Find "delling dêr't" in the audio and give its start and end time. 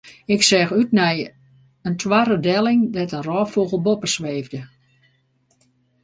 2.47-3.15